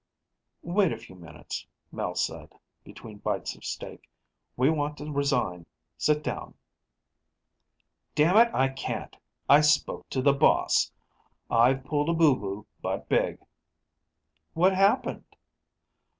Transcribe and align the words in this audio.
"Wait 0.63 0.91
a 0.91 0.97
few 0.97 1.13
minutes," 1.15 1.67
Mel 1.91 2.15
said, 2.15 2.53
between 2.83 3.19
bites 3.19 3.55
of 3.55 3.63
steak, 3.63 4.09
"we 4.57 4.67
want 4.67 4.97
to 4.97 5.11
resign. 5.11 5.67
Sit 5.95 6.23
down." 6.23 6.55
"Damn 8.15 8.35
it, 8.47 8.51
I 8.51 8.69
can't! 8.69 9.15
I 9.47 9.61
spoke 9.61 10.09
to 10.09 10.23
The 10.23 10.33
Boss. 10.33 10.91
I've 11.51 11.83
pulled 11.83 12.09
a 12.09 12.13
boo 12.13 12.35
boo, 12.35 12.65
but 12.81 13.09
big." 13.09 13.41
"What 14.55 14.73
happened?" 14.73 15.35